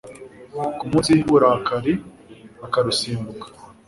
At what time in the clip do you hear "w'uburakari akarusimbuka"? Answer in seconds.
1.15-3.45